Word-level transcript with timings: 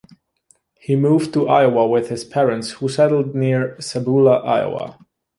He 0.79 0.95
moved 0.95 1.31
to 1.35 1.47
Iowa 1.47 1.87
with 1.87 2.09
his 2.09 2.23
parents, 2.23 2.71
who 2.71 2.89
settled 2.89 3.35
near 3.35 3.75
Sabula, 3.79 4.43
Iowa. 4.43 4.97